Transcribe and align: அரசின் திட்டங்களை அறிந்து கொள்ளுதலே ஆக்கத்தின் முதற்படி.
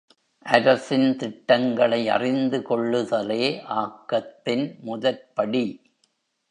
அரசின் 0.45 1.15
திட்டங்களை 1.15 2.09
அறிந்து 2.09 2.59
கொள்ளுதலே 2.59 3.43
ஆக்கத்தின் 3.75 4.65
முதற்படி. 4.79 5.65